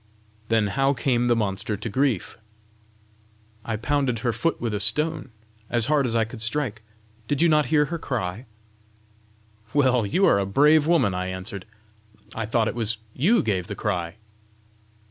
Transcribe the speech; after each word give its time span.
"Then 0.49 0.65
how 0.73 0.93
came 0.95 1.27
the 1.27 1.35
monster 1.35 1.77
to 1.77 1.87
grief?" 1.87 2.35
"I 3.63 3.75
pounded 3.75 4.17
her 4.25 4.33
foot 4.33 4.59
with 4.59 4.73
a 4.73 4.79
stone 4.79 5.29
as 5.69 5.85
hard 5.85 6.07
as 6.07 6.15
I 6.15 6.25
could 6.25 6.41
strike. 6.41 6.81
Did 7.27 7.39
you 7.39 7.47
not 7.47 7.67
hear 7.67 7.85
her 7.85 7.99
cry?" 7.99 8.47
"Well, 9.75 10.03
you 10.07 10.25
are 10.25 10.39
a 10.39 10.47
brave 10.47 10.87
woman!" 10.87 11.13
I 11.13 11.27
answered. 11.27 11.67
"I 12.33 12.47
thought 12.47 12.67
it 12.67 12.73
was 12.73 12.97
you 13.13 13.43
gave 13.43 13.67
the 13.67 13.75
cry!" 13.75 14.15